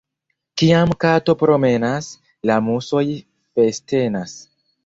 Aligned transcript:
Kiam 0.61 0.93
kato 1.03 1.35
promenas, 1.43 2.09
la 2.51 2.57
musoj 2.71 3.05
festenas. 3.59 4.39